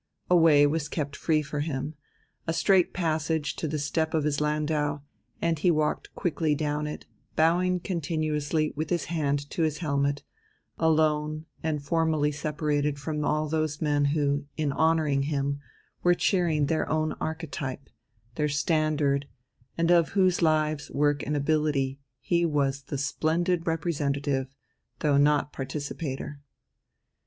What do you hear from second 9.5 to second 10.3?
to his helmet